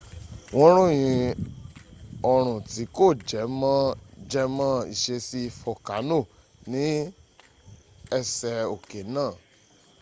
wọ́n 0.57 0.73
ròyìn 0.77 1.23
orun 2.31 2.59
tí 2.71 2.83
kò 2.95 3.05
jẹ 3.29 3.41
mọ́ 3.59 3.77
jẹmọ́ 4.31 4.71
ìṣesí 4.93 5.41
folkano 5.59 6.19
ní 6.71 6.83
ẹsẹ̀ 8.17 8.67
oké 8.75 8.99
náà 9.15 9.31